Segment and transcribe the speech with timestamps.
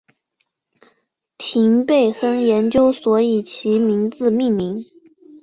[1.37, 4.83] 廷贝亨研究所以其名字命名。